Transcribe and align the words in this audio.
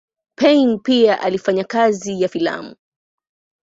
Payn 0.35 0.79
pia 0.79 1.21
alifanya 1.21 1.63
kazi 1.63 2.21
ya 2.21 2.29
filamu. 2.29 2.75